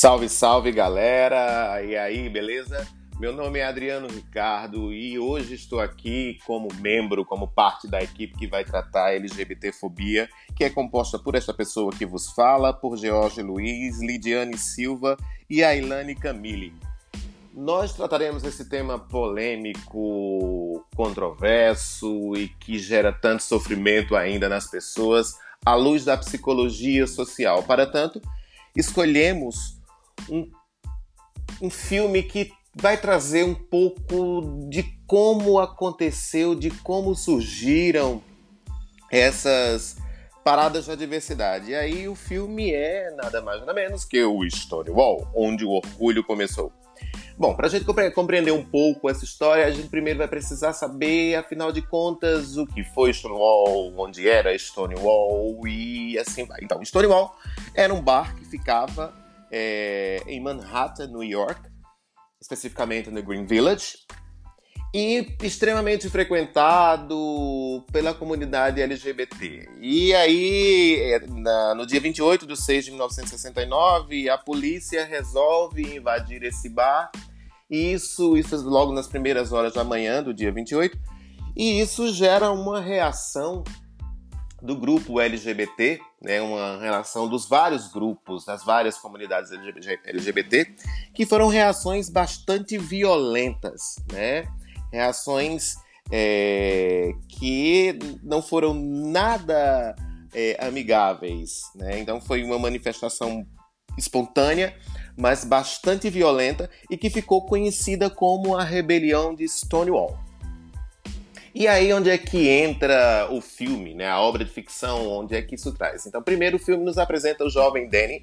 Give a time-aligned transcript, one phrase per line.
[0.00, 1.82] Salve, salve galera!
[1.82, 2.88] E aí, beleza?
[3.18, 8.38] Meu nome é Adriano Ricardo e hoje estou aqui como membro, como parte da equipe
[8.38, 10.26] que vai tratar a LGBTfobia,
[10.56, 15.18] que é composta por esta pessoa que vos fala, por George Luiz, Lidiane Silva
[15.50, 16.72] e Ailane Camille.
[17.52, 25.74] Nós trataremos esse tema polêmico, controverso e que gera tanto sofrimento ainda nas pessoas à
[25.74, 27.62] luz da psicologia social.
[27.64, 28.18] Para tanto,
[28.74, 29.78] escolhemos
[30.30, 30.50] um,
[31.60, 38.22] um filme que vai trazer um pouco de como aconteceu, de como surgiram
[39.10, 39.96] essas
[40.44, 41.72] paradas da diversidade.
[41.72, 46.24] E aí o filme é nada mais nada menos que o Stonewall, onde o orgulho
[46.24, 46.72] começou.
[47.36, 51.36] Bom, para a gente compreender um pouco essa história, a gente primeiro vai precisar saber,
[51.36, 56.58] afinal de contas, o que foi Stonewall, onde era Stonewall e assim vai.
[56.62, 57.34] Então, Stonewall
[57.74, 59.14] era um bar que ficava
[59.50, 61.60] é, em Manhattan, New York,
[62.40, 63.98] especificamente no Green Village,
[64.92, 69.68] e extremamente frequentado pela comunidade LGBT.
[69.80, 71.20] E aí, é,
[71.74, 77.10] no dia 28 de 6 de 1969, a polícia resolve invadir esse bar.
[77.70, 80.98] E isso, isso logo nas primeiras horas da manhã do dia 28.
[81.56, 83.62] E isso gera uma reação
[84.62, 89.50] do grupo LGBT, né, uma relação dos vários grupos, das várias comunidades
[90.04, 90.74] LGBT,
[91.14, 94.44] que foram reações bastante violentas, né?
[94.92, 95.76] reações
[96.10, 99.94] é, que não foram nada
[100.34, 101.62] é, amigáveis.
[101.74, 102.00] Né?
[102.00, 103.46] Então foi uma manifestação
[103.96, 104.76] espontânea,
[105.16, 110.18] mas bastante violenta e que ficou conhecida como a rebelião de Stonewall.
[111.60, 114.08] E aí onde é que entra o filme, né?
[114.08, 116.06] A obra de ficção, onde é que isso traz?
[116.06, 118.22] Então, primeiro o filme nos apresenta o jovem Danny,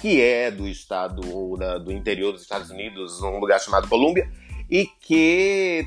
[0.00, 4.30] que é do estado ou da, do interior dos Estados Unidos, um lugar chamado Colômbia,
[4.70, 5.86] e que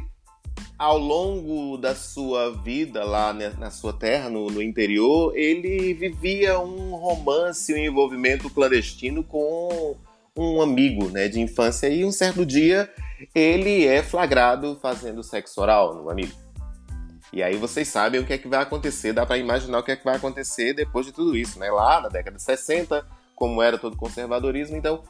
[0.78, 6.92] ao longo da sua vida lá na sua terra, no, no, interior, ele vivia um
[6.92, 9.96] romance, um envolvimento clandestino com
[10.38, 11.90] um amigo né, de infância.
[11.90, 12.88] E um certo dia
[13.34, 16.46] ele é flagrado fazendo sexo oral no amigo.
[17.32, 19.92] E aí vocês sabem o que é que vai acontecer, dá para imaginar o que
[19.92, 21.70] é que vai acontecer depois de tudo isso, né?
[21.70, 23.06] Lá na década de 60,
[23.36, 25.04] como era todo conservadorismo, então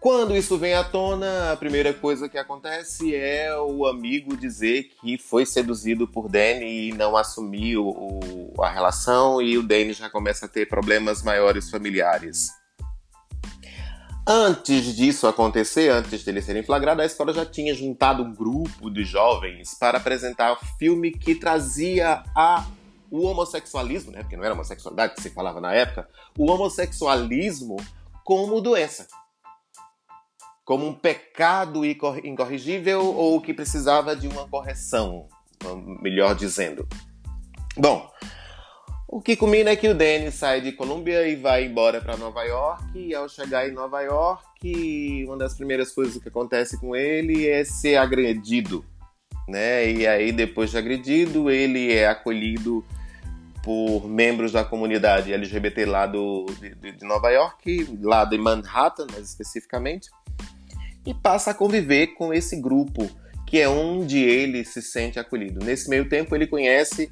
[0.00, 5.18] quando isso vem à tona, a primeira coisa que acontece é o amigo dizer que
[5.18, 7.94] foi seduzido por Danny e não assumiu
[8.58, 12.48] a relação, e o Danny já começa a ter problemas maiores familiares.
[14.32, 19.02] Antes disso acontecer, antes dele ser flagrado, a escola já tinha juntado um grupo de
[19.02, 22.64] jovens para apresentar o filme que trazia a,
[23.10, 24.20] o homossexualismo, né?
[24.20, 26.08] porque não era homossexualidade que se falava na época,
[26.38, 27.74] o homossexualismo
[28.22, 29.08] como doença
[30.64, 35.26] como um pecado incorrigível ou que precisava de uma correção,
[36.00, 36.86] melhor dizendo.
[37.76, 38.08] Bom,
[39.12, 42.42] o que culmina é que o Danny sai de Colômbia e vai embora para Nova
[42.44, 42.84] York.
[42.94, 47.64] E ao chegar em Nova York, uma das primeiras coisas que acontece com ele é
[47.64, 48.84] ser agredido,
[49.48, 49.90] né?
[49.90, 52.84] E aí depois de agredido, ele é acolhido
[53.64, 59.28] por membros da comunidade LGBT lá do, de, de Nova York, lá de Manhattan, mais
[59.28, 60.08] especificamente
[61.06, 63.08] e passa a conviver com esse grupo,
[63.46, 65.64] que é onde ele se sente acolhido.
[65.64, 67.10] Nesse meio tempo, ele conhece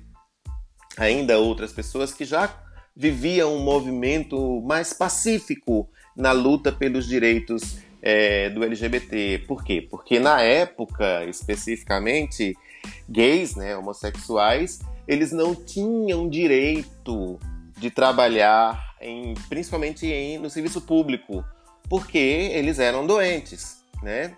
[0.99, 2.53] ainda outras pessoas que já
[2.95, 9.45] viviam um movimento mais pacífico na luta pelos direitos é, do LGBT.
[9.47, 9.87] Por quê?
[9.89, 12.57] Porque na época, especificamente,
[13.09, 17.39] gays, né, homossexuais, eles não tinham direito
[17.77, 21.45] de trabalhar, em, principalmente em, no serviço público,
[21.89, 24.35] porque eles eram doentes né?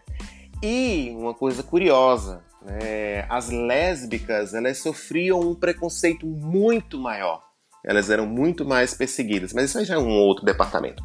[0.62, 3.26] E uma coisa curiosa, né?
[3.28, 7.42] as lésbicas elas sofriam um preconceito muito maior.
[7.84, 11.03] Elas eram muito mais perseguidas, mas isso aí já é um outro departamento.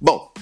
[0.00, 0.32] Bom,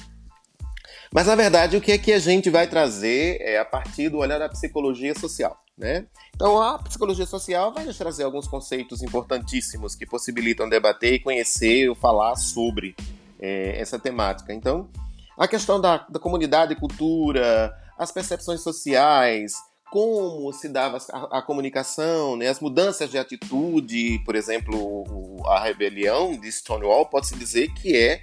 [1.12, 4.18] mas na verdade o que é que a gente vai trazer é a partir do
[4.18, 5.58] olhar da psicologia social.
[5.76, 6.06] Né?
[6.34, 11.88] Então a psicologia social vai nos trazer alguns conceitos importantíssimos que possibilitam debater e conhecer
[11.88, 12.94] ou falar sobre
[13.40, 14.52] é, essa temática.
[14.52, 14.90] Então,
[15.38, 19.54] a questão da, da comunidade e cultura, as percepções sociais,
[19.90, 22.48] como se dava a, a, comunicação, né?
[22.48, 25.04] as mudanças de atitude, por exemplo,
[25.46, 28.22] a rebelião de Stonewall pode-se dizer que é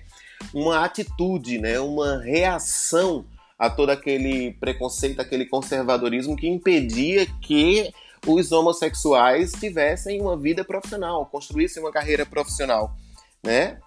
[0.53, 1.79] uma atitude, né?
[1.79, 3.25] uma reação
[3.59, 7.91] a todo aquele preconceito, aquele conservadorismo que impedia que
[8.25, 12.95] os homossexuais tivessem uma vida profissional, construíssem uma carreira profissional,
[13.43, 13.79] né?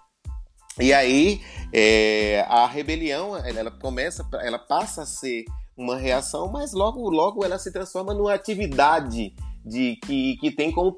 [0.79, 1.41] E aí
[1.73, 5.45] é, a rebelião ela começa, ela passa a ser
[5.81, 9.33] uma reação, mas logo logo ela se transforma numa atividade
[9.65, 10.95] de que, que tem como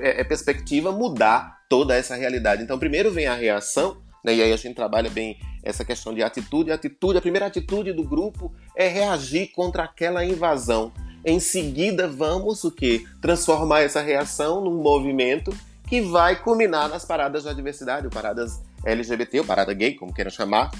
[0.00, 2.62] é, é, perspectiva mudar toda essa realidade.
[2.62, 6.22] Então primeiro vem a reação, né, e aí a gente trabalha bem essa questão de
[6.22, 6.70] atitude.
[6.70, 10.92] Atitude, a primeira atitude do grupo é reagir contra aquela invasão.
[11.24, 13.06] Em seguida, vamos o que?
[13.20, 15.50] Transformar essa reação num movimento
[15.88, 20.30] que vai culminar nas paradas da diversidade, ou paradas LGBT, ou parada gay, como queiram
[20.30, 20.70] chamar,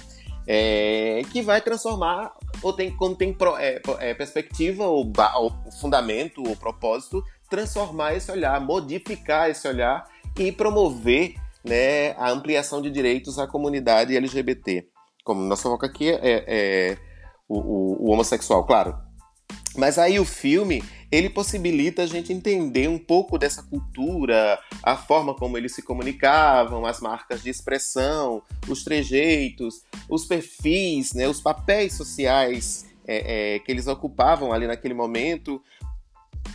[0.46, 2.32] é, que vai transformar,
[2.64, 8.32] ou tem, como tem pro, é, é, perspectiva, ou, ou fundamento, ou propósito, transformar esse
[8.32, 10.08] olhar, modificar esse olhar
[10.38, 14.88] e promover né, a ampliação de direitos à comunidade LGBT.
[15.22, 16.98] Como nosso foco aqui é, é
[17.46, 18.96] o, o, o homossexual, claro.
[19.76, 25.34] Mas aí o filme, ele possibilita a gente entender um pouco dessa cultura, a forma
[25.34, 31.94] como eles se comunicavam, as marcas de expressão, os trejeitos, os perfis, né, os papéis
[31.94, 35.62] sociais é, é, que eles ocupavam ali naquele momento,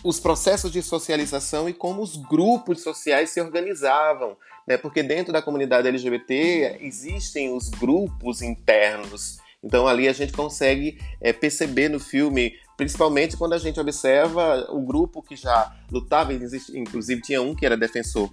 [0.04, 4.38] os processos de socialização e como os grupos sociais se organizavam,
[4.68, 4.78] né?
[4.78, 9.40] Porque dentro da comunidade LGBT existem os grupos internos.
[9.64, 14.82] Então ali a gente consegue é, perceber no filme, principalmente quando a gente observa o
[14.82, 18.32] grupo que já lutava, inclusive tinha um que era defensor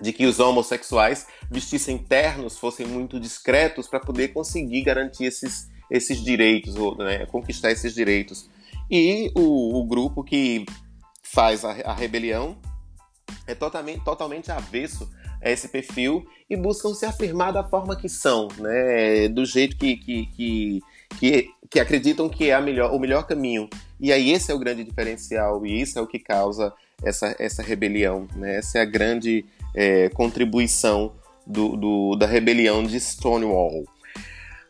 [0.00, 6.22] de que os homossexuais vestissem ternos, fossem muito discretos para poder conseguir garantir esses, esses
[6.22, 8.48] direitos, ou, né, conquistar esses direitos.
[8.90, 10.64] E o, o grupo que
[11.22, 12.56] faz a, a, rebelião
[13.46, 15.10] é totalmente, totalmente avesso
[15.42, 19.28] a esse perfil e buscam se afirmar da forma que são, né?
[19.28, 20.80] do jeito que, que, que,
[21.18, 23.68] que, que acreditam que é melhor, o melhor caminho.
[24.00, 26.72] E aí esse é o grande diferencial e isso é o que causa
[27.02, 28.26] essa, essa rebelião.
[28.36, 28.56] Né?
[28.56, 29.44] Essa é a grande
[29.76, 31.12] é, contribuição
[31.46, 33.84] do, do, da rebelião de Stonewall.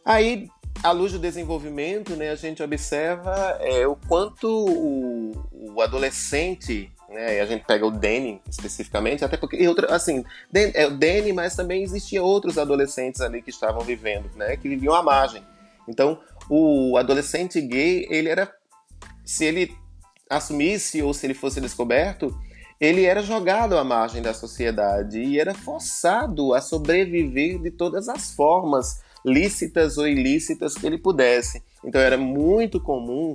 [0.04, 0.48] Aí
[0.82, 7.40] à luz do desenvolvimento, né, a gente observa é, o quanto o, o adolescente, né,
[7.40, 11.56] a gente pega o Danny especificamente, até porque, e outra, assim, é o Danny, mas
[11.56, 15.42] também existiam outros adolescentes ali que estavam vivendo, né, que viviam à margem.
[15.88, 18.52] Então, o adolescente gay, ele era,
[19.24, 19.74] se ele
[20.28, 22.36] assumisse ou se ele fosse descoberto,
[22.80, 28.34] ele era jogado à margem da sociedade e era forçado a sobreviver de todas as
[28.34, 31.62] formas lícitas ou ilícitas que ele pudesse.
[31.84, 33.34] Então era muito comum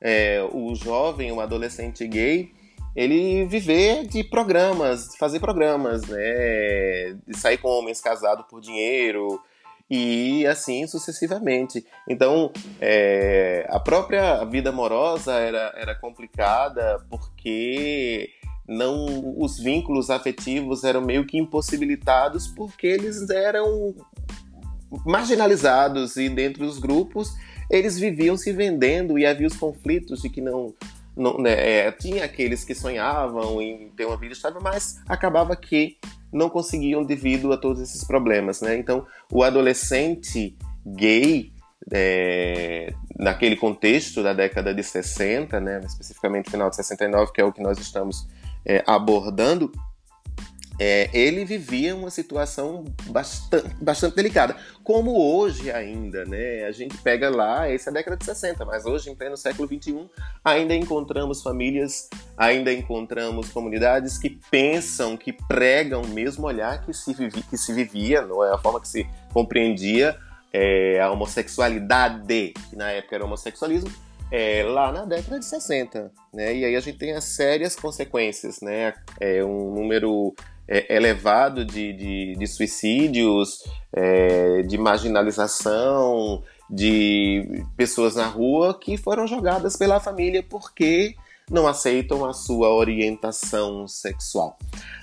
[0.00, 2.50] é, o jovem, o adolescente gay,
[2.96, 7.16] ele viver de programas, fazer programas, né?
[7.26, 9.40] De sair com homens casados por dinheiro
[9.88, 11.84] e assim sucessivamente.
[12.08, 18.30] Então, é, a própria vida amorosa era, era complicada porque
[18.80, 23.94] não os vínculos afetivos eram meio que impossibilitados porque eles eram
[25.04, 27.32] marginalizados e dentro dos grupos
[27.70, 30.74] eles viviam se vendendo e havia os conflitos de que não,
[31.16, 35.96] não né, é, tinha aqueles que sonhavam em ter uma vida estável, mas acabava que
[36.32, 38.76] não conseguiam devido a todos esses problemas, né?
[38.76, 41.52] Então, o adolescente gay
[41.92, 47.52] é, naquele contexto da década de 60, né, especificamente final de 69, que é o
[47.52, 48.26] que nós estamos
[48.64, 49.70] é, abordando,
[50.82, 54.56] é, ele vivia uma situação bastante, bastante delicada.
[54.82, 56.64] Como hoje ainda, né?
[56.64, 59.68] A gente pega lá, essa é a década de 60, mas hoje, em pleno século
[59.68, 60.08] XXI,
[60.42, 67.12] ainda encontramos famílias, ainda encontramos comunidades que pensam, que pregam o mesmo olhar que se,
[67.12, 70.16] vivi, que se vivia, não é a forma que se compreendia
[70.50, 73.90] é, a homossexualidade, que na época era homossexualismo,
[74.30, 76.54] é, lá na década de 60, né?
[76.54, 78.94] E aí a gente tem as sérias consequências, né?
[79.20, 80.34] É um número
[80.68, 89.26] é, elevado de, de, de suicídios, é, de marginalização, de pessoas na rua que foram
[89.26, 91.16] jogadas pela família porque
[91.50, 94.56] não aceitam a sua orientação sexual.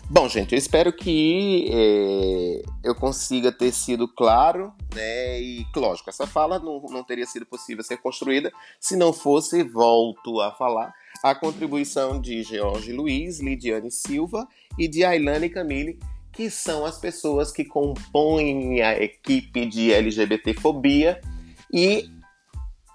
[0.09, 5.41] Bom, gente, eu espero que é, eu consiga ter sido claro, né?
[5.41, 8.49] E, lógico, essa fala não, não teria sido possível ser construída
[8.79, 14.47] se não fosse, volto a falar, a contribuição de George Luiz, Lidiane Silva
[14.79, 15.99] e de Ailane Camille,
[16.31, 21.19] que são as pessoas que compõem a equipe de LGBTfobia
[21.73, 22.09] e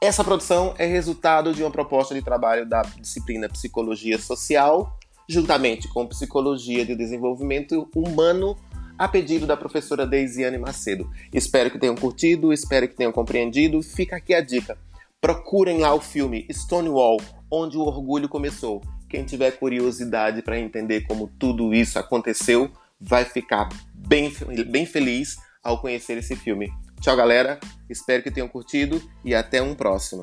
[0.03, 6.05] essa produção é resultado de uma proposta de trabalho da disciplina Psicologia Social, juntamente com
[6.09, 8.59] Psicologia de Desenvolvimento Humano,
[8.99, 11.09] a pedido da professora Deisiane Macedo.
[11.33, 13.81] Espero que tenham curtido, espero que tenham compreendido.
[13.81, 14.77] Fica aqui a dica.
[15.21, 18.83] Procurem lá o filme Stonewall, onde o orgulho começou.
[19.09, 22.69] Quem tiver curiosidade para entender como tudo isso aconteceu,
[23.01, 24.33] vai ficar bem,
[24.69, 26.69] bem feliz ao conhecer esse filme.
[27.03, 27.59] Tchau, galera.
[27.91, 30.23] Espero que tenham curtido e até um próximo.